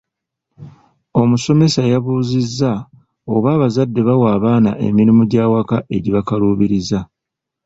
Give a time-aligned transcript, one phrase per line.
[1.21, 2.71] Omusomesa yabuuzizza
[3.33, 6.99] oba abazadde bawa abaana emirimu gy'awaka egibakaluubiriza.